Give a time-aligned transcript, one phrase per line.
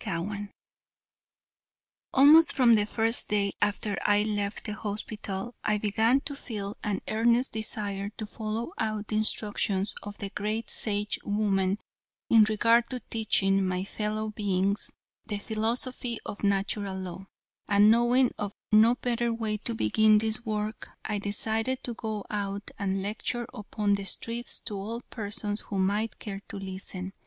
[0.03, 0.49] CHAPTER XXXI
[2.11, 7.01] Almost from the first day after I left the hospital I began to feel an
[7.07, 11.77] earnest desire to follow out the instructions of the great Sage woman
[12.31, 14.89] in regard to teaching my fellow beings
[15.27, 17.27] the philosophy of Natural Law,
[17.67, 22.71] and, knowing of no better way to begin this work, I decided to go out
[22.79, 27.13] and lecture upon the streets to all persons who might care to listen.